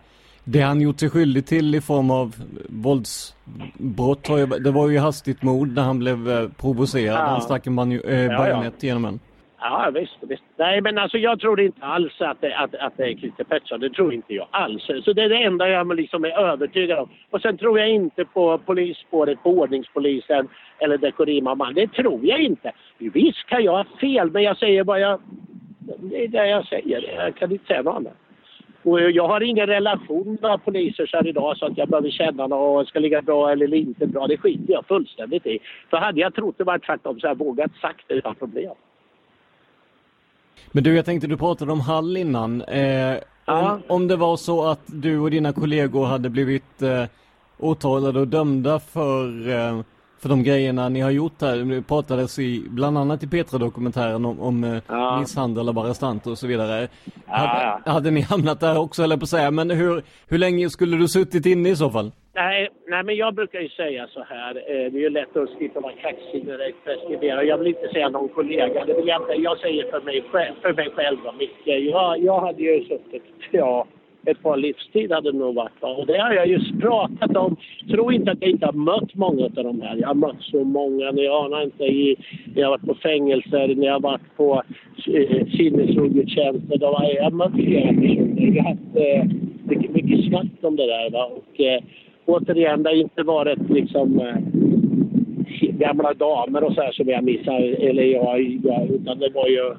[0.45, 2.35] det han gjort sig skyldig till i form av
[2.69, 4.27] våldsbrott,
[4.63, 7.17] det var ju hastigt mord när han blev eh, provocerad.
[7.17, 7.25] Ja.
[7.25, 8.71] Han stack en bajonett ja, ja.
[8.79, 9.19] genom en.
[9.65, 10.43] Ja, visst, visst.
[10.57, 13.79] Nej, men alltså jag tror inte alls att det, att, att det är Christer Pettersson.
[13.79, 14.83] Det tror inte jag alls.
[15.03, 17.09] Så det är det enda jag liksom är övertygad om.
[17.29, 20.47] Och sen tror jag inte på polisspåret på ordningspolisen
[20.79, 22.71] eller Dekorima Det tror jag inte.
[22.97, 25.19] Visst kan jag ha fel, men jag säger bara jag...
[25.79, 27.13] Det är det jag säger.
[27.17, 28.13] Jag kan inte säga något annat.
[28.83, 32.47] Och jag har ingen relation med poliser så här idag så att jag behöver känna
[32.47, 34.27] något, ska ligga bra eller inte bra.
[34.27, 35.59] Det skiter jag fullständigt i.
[35.89, 38.75] För hade jag trott det var tvärtom så hade jag vågat sagt det utan problem.
[40.71, 42.61] Men du, jag tänkte du pratade om Hall innan.
[42.61, 47.05] Eh, om, om det var så att du och dina kollegor hade blivit eh,
[47.59, 49.81] åtalade och dömda för, eh,
[50.23, 51.55] för de grejerna ni har gjort här.
[51.75, 55.19] Det pratades i, bland annat i Petra-dokumentären om, om eh, ja.
[55.19, 56.87] misshandel av arrestanter och så vidare.
[57.27, 59.51] Ja, hade, hade, ni hamnat där också, eller på att säga.
[59.51, 62.11] Men hur, hur länge skulle du suttit inne i så fall?
[62.35, 64.55] Nej, nej, men jag brukar ju säga så här.
[64.55, 67.41] Eh, det är ju lätt att skriva vara kaxig när det preskriberar.
[67.41, 68.85] Jag vill inte säga någon kollega.
[68.85, 69.33] Det vill jag inte.
[69.33, 71.67] Jag säger för mig själv, för mig själv Micke.
[71.91, 73.87] Jag, jag hade ju suttit, ja,
[74.25, 75.83] ett par livstid hade det nog varit.
[75.99, 77.55] Och det har jag just pratat om.
[77.89, 79.95] Tro inte att jag inte har mött många av de här.
[79.95, 81.11] Jag har mött så många.
[81.11, 81.83] Ni anar inte.
[81.83, 82.15] I,
[82.45, 84.63] när jag har varit på fängelser, när jag har varit på
[85.07, 86.77] eh, sinnesrogudstjänster.
[86.81, 88.35] Jag har mött flera personer.
[88.35, 89.23] Vi har haft eh,
[89.63, 91.09] mycket, mycket snack om det där.
[91.09, 91.25] Va?
[91.25, 91.81] Och, eh,
[92.25, 94.35] återigen, det har inte varit liksom eh,
[95.79, 99.73] gamla damer och så här som jag missar, eller jag, jag, utan det var ju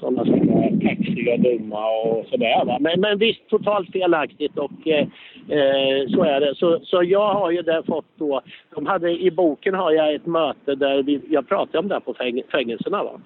[0.00, 2.64] sådana som är kaxiga och dumma och sådär.
[2.64, 2.78] Va?
[2.80, 5.06] Men, men visst, totalt felaktigt och eh,
[5.48, 6.54] eh, så är det.
[6.54, 8.40] Så, så jag har ju där fått då,
[8.74, 12.00] de hade, i boken har jag ett möte där vi, jag pratade om det här
[12.00, 13.02] på fäng, fängelserna.
[13.02, 13.20] Va?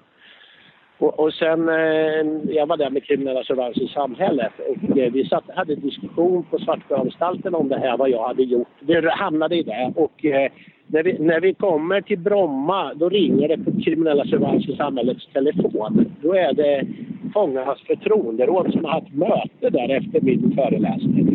[1.01, 5.25] Och, och sen, eh, jag var där med kriminella surveillance i samhället och eh, vi
[5.25, 8.67] satt, hade diskussion på Svartsjöanstalten om det här, vad jag hade gjort.
[8.79, 10.51] Vi hamnade i det och eh,
[10.91, 15.27] när, vi, när vi kommer till Bromma då ringer det på kriminella surveillance i samhällets
[15.33, 16.05] telefon.
[16.21, 16.87] Då är det
[17.33, 21.27] fångarnas förtroenderåd som har haft möte där efter min föreläsning.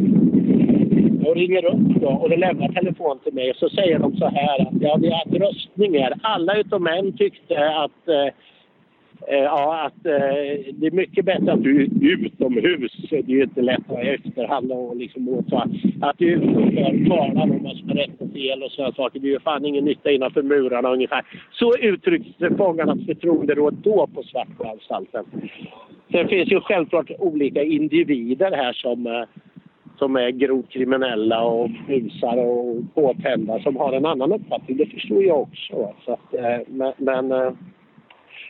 [1.26, 4.26] Och ringer upp då och de lämnar telefon till mig och så säger de så
[4.26, 6.12] här att ja, vi har haft röstningar.
[6.22, 8.32] Alla utom en tyckte att eh,
[9.29, 12.97] Eh, ja, att eh, det är mycket bättre att du är utomhus.
[13.11, 15.68] Det är ju inte lätt att i efterhand och liksom åta.
[16.01, 16.41] Att du
[17.09, 19.20] talar om vad som är rätt och fel och sådana saker.
[19.20, 21.24] Det gör fan ingen nytta innanför murarna ungefär.
[21.53, 25.24] Så uttryckte fångarnas förtroenderåd då på Svartsjöanstalten.
[26.12, 29.22] Sen finns ju självklart olika individer här som, eh,
[29.99, 34.77] som är grovt kriminella och busar och påtända som har en annan uppfattning.
[34.77, 35.95] Det förstår jag också.
[36.05, 37.53] Så att, eh, men, men eh,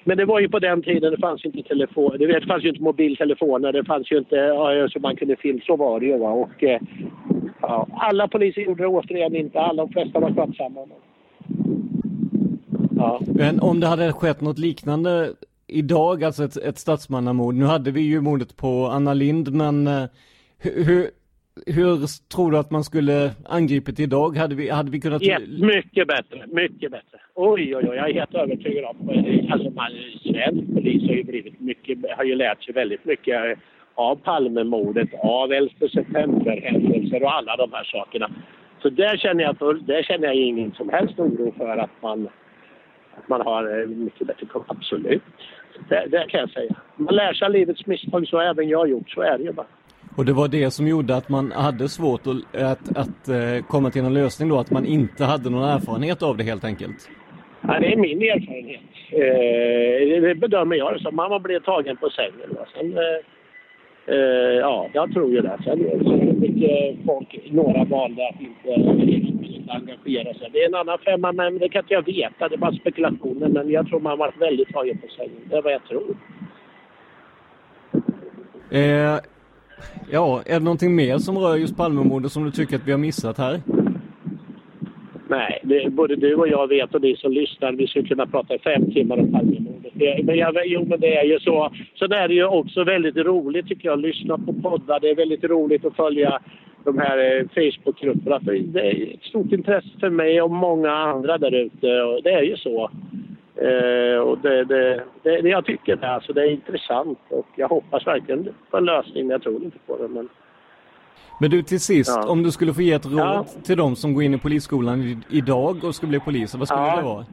[0.07, 2.83] men det var ju på den tiden, det fanns inte telefon, det fanns ju inte
[2.83, 6.19] mobiltelefoner, det fanns ju inte ja, så man kunde filma, så var det ju.
[6.19, 6.31] Va?
[6.31, 6.81] Och, eh,
[7.61, 10.81] ja, alla poliser gjorde det återigen inte, alla, de flesta var skötsamma.
[12.97, 13.21] Ja.
[13.27, 15.31] Men om det hade skett något liknande
[15.67, 20.05] idag, alltså ett, ett statsmannamord, nu hade vi ju mordet på Anna Lind, men eh,
[20.59, 21.11] hur,
[21.67, 24.37] hur tror du att man skulle angripit idag?
[24.37, 25.23] Hade vi, hade vi kunnat...
[25.23, 27.19] Ja, mycket bättre, mycket bättre.
[27.35, 29.09] Oj, oj, oj, jag är helt övertygad om
[29.51, 29.91] alltså man,
[30.23, 33.59] Svensk polis har ju blivit mycket, har ju lärt sig väldigt mycket
[33.95, 38.31] av Palmemordet, av 11 september-händelser och alla de här sakerna.
[38.83, 42.29] Så där känner jag, för, där känner jag ingen som helst oro för att man,
[43.19, 44.65] att man har eh, mycket bättre koll.
[44.67, 45.23] Absolut.
[45.89, 46.75] Det, det kan jag säga.
[46.97, 49.11] Man lär sig av livets misstag, så har även jag gjort.
[49.11, 49.67] Så är det ju bara.
[50.17, 53.91] Och det var det som gjorde att man hade svårt att, att, att uh, komma
[53.91, 57.09] till en lösning då, att man inte hade någon erfarenhet av det helt enkelt?
[57.61, 58.81] Ja, det är min erfarenhet.
[59.11, 61.17] Eh, det bedömer jag det som.
[61.17, 62.51] Man blev tagen på sängen.
[62.57, 62.67] Va?
[62.75, 65.59] Sen, eh, eh, ja, jag tror ju det.
[65.65, 68.69] Sen, sen mycket folk, några valde att inte,
[69.47, 70.51] inte engagera sig.
[70.53, 72.49] Det är en annan femma, men det kan inte jag veta.
[72.49, 73.49] Det är bara spekulationer.
[73.49, 75.49] Men jag tror man varit väldigt tagen på sängen.
[75.51, 76.17] Det är vad jag tror.
[78.71, 79.21] Eh,
[80.11, 82.99] Ja, är det någonting mer som rör just Palmemordet som du tycker att vi har
[82.99, 83.61] missat här?
[85.29, 88.55] Nej, det, både du och jag vet och ni som lyssnar, vi skulle kunna prata
[88.55, 89.95] i fem timmar om Palmemordet.
[90.25, 91.71] Men jag, jo, men det är ju så.
[91.99, 95.01] Sen är det ju också väldigt roligt tycker jag att lyssna på poddar.
[95.01, 96.41] Det är väldigt roligt att följa
[96.85, 98.39] de här eh, Facebookgrupperna.
[98.39, 101.87] Det är ett stort intresse för mig och många andra där ute.
[102.25, 102.91] Det är ju så.
[103.57, 107.69] Eh, och det, det, det, det, jag tycker det, alltså, det är intressant och jag
[107.69, 110.09] hoppas verkligen på en lösning, men jag tror inte på det.
[110.09, 110.29] Men,
[111.41, 112.29] men du till sist, ja.
[112.29, 113.47] om du skulle få ge ett råd ja.
[113.65, 116.97] till de som går in i polisskolan idag och ska bli poliser, vad skulle ja.
[116.97, 117.25] det vara?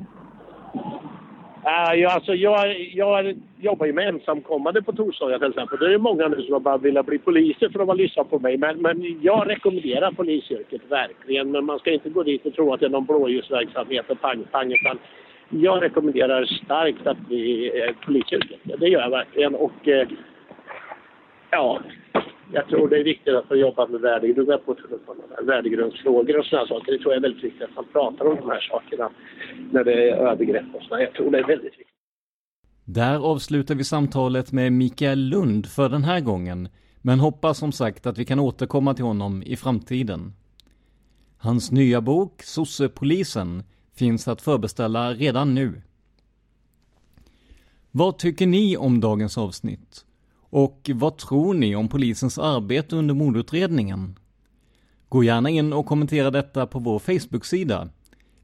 [1.65, 5.79] Uh, ja, alltså, jag, jag jobbar ju med ensamkommande på torsdagar till exempel.
[5.79, 8.57] Det är många nu som bara vill bli poliser för att de lyssnar på mig.
[8.57, 11.51] Men, men jag rekommenderar polisyrket verkligen.
[11.51, 14.71] Men man ska inte gå dit och tro att det är någon blåljusverksamhet och pang-pang.
[14.71, 14.99] Utan
[15.61, 18.59] jag rekommenderar starkt att bli eh, polisyrket.
[18.79, 19.55] Det gör jag verkligen.
[19.55, 20.07] Och eh,
[21.51, 21.81] ja,
[22.53, 24.01] jag tror det är viktigt att få jobba med
[25.45, 26.91] värdegrundsfrågor och sådana saker.
[26.91, 29.09] Det tror jag är väldigt viktigt att man pratar om de här sakerna
[29.71, 31.01] när det är övergrepp och sådär.
[31.01, 31.87] Jag tror det är väldigt viktigt.
[32.85, 36.69] Där avslutar vi samtalet med Mikael Lund för den här gången.
[37.01, 40.33] Men hoppas som sagt att vi kan återkomma till honom i framtiden.
[41.37, 43.63] Hans nya bok, Sossepolisen,
[43.93, 45.81] finns att förbeställa redan nu.
[47.91, 50.05] Vad tycker ni om dagens avsnitt?
[50.35, 54.19] Och vad tror ni om polisens arbete under mordutredningen?
[55.09, 57.89] Gå gärna in och kommentera detta på vår Facebook-sida.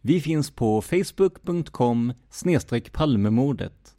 [0.02, 2.14] Vi finns på facebook.com
[2.92, 3.96] palmemordet.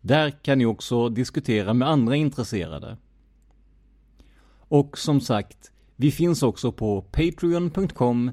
[0.00, 2.96] Där kan ni också diskutera med andra intresserade.
[4.68, 8.32] Och som sagt, vi finns också på patreon.com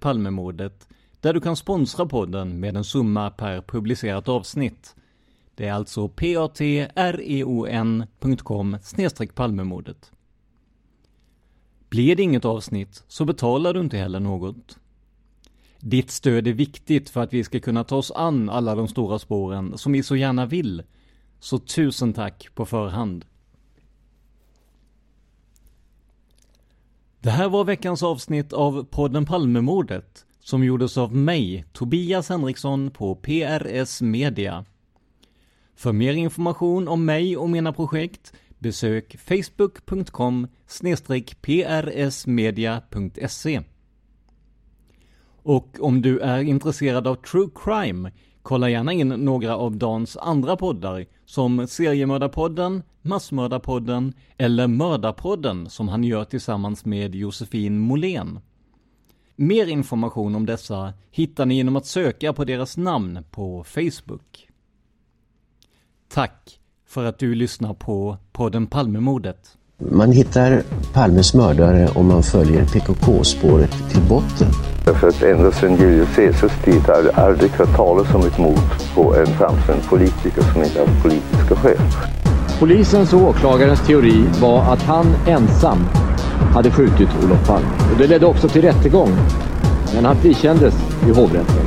[0.00, 0.88] palmemordet
[1.22, 4.96] där du kan sponsra podden med en summa per publicerat avsnitt.
[5.54, 6.46] Det är alltså patreon.com
[9.34, 10.12] palmemordet.
[11.88, 14.78] Blir det inget avsnitt så betalar du inte heller något.
[15.80, 19.18] Ditt stöd är viktigt för att vi ska kunna ta oss an alla de stora
[19.18, 20.82] spåren som vi så gärna vill.
[21.40, 23.24] Så tusen tack på förhand.
[27.20, 33.14] Det här var veckans avsnitt av podden Palmemordet som gjordes av mig, Tobias Henriksson på
[33.14, 34.64] PRS Media.
[35.76, 40.46] För mer information om mig och mina projekt besök facebook.com
[41.42, 43.60] prsmedia.se.
[45.42, 48.12] Och om du är intresserad av true crime,
[48.42, 56.04] kolla gärna in några av Dans andra poddar som Seriemördarpodden, Massmördarpodden eller Mördarpodden som han
[56.04, 58.40] gör tillsammans med Josefin Molén.
[59.36, 64.48] Mer information om dessa hittar ni genom att söka på deras namn på Facebook.
[66.08, 66.58] Tack
[66.88, 69.56] för att du lyssnar på podden Palmemordet.
[69.78, 70.62] Man hittar
[70.92, 74.48] Palmes mördare om man följer PKK-spåret till botten.
[74.84, 78.94] Därför att ända sedan Julius Caesars tid har det aldrig hört talas om ett mord
[78.94, 81.78] på en framstående politiker som inte haft politiska skäl.
[82.58, 85.78] Polisens och åklagarens teori var att han ensam
[86.54, 87.68] hade skjutit Olof Palme.
[87.92, 89.10] Och det ledde också till rättegång.
[89.94, 90.74] men han frikändes
[91.06, 91.66] i hovrätten.